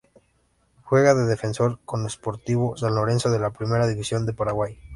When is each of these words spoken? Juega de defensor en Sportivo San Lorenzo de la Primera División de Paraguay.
Juega 0.83 1.13
de 1.13 1.27
defensor 1.27 1.79
en 1.93 2.09
Sportivo 2.09 2.75
San 2.75 2.95
Lorenzo 2.95 3.29
de 3.29 3.37
la 3.37 3.51
Primera 3.51 3.85
División 3.85 4.25
de 4.25 4.33
Paraguay. 4.33 4.79